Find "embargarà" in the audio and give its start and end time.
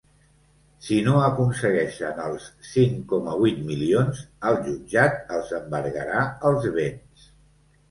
5.61-6.27